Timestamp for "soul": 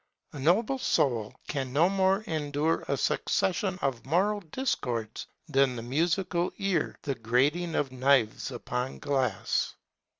0.79-1.35